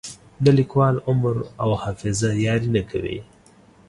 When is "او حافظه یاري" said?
1.63-2.69